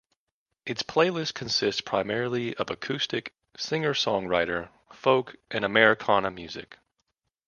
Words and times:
Its 0.65 0.81
playlist 0.81 1.35
consists 1.35 1.79
primarily 1.79 2.55
of 2.57 2.71
acoustic, 2.71 3.35
singer-songwriter, 3.55 4.69
folk 4.91 5.35
and 5.51 5.63
Americana 5.63 6.31
music. 6.31 6.79